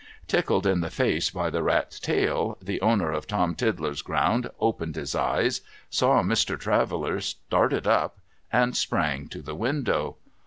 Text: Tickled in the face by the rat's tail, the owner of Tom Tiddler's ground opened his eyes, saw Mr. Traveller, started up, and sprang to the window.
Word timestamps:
Tickled 0.27 0.65
in 0.65 0.79
the 0.81 0.89
face 0.89 1.29
by 1.29 1.51
the 1.51 1.61
rat's 1.61 1.99
tail, 1.99 2.57
the 2.59 2.81
owner 2.81 3.11
of 3.11 3.27
Tom 3.27 3.53
Tiddler's 3.53 4.01
ground 4.01 4.49
opened 4.59 4.95
his 4.95 5.13
eyes, 5.13 5.61
saw 5.91 6.23
Mr. 6.23 6.59
Traveller, 6.59 7.19
started 7.21 7.85
up, 7.85 8.17
and 8.51 8.75
sprang 8.75 9.27
to 9.27 9.43
the 9.43 9.53
window. 9.53 10.15